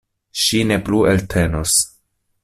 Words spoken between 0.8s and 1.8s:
plu eltenos.